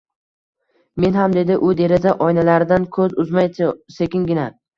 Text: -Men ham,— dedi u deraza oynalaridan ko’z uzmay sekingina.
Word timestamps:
-Men 1.03 1.19
ham,— 1.21 1.35
dedi 1.37 1.57
u 1.67 1.69
deraza 1.81 2.15
oynalaridan 2.29 2.89
ko’z 2.97 3.15
uzmay 3.27 3.53
sekingina. 3.99 4.49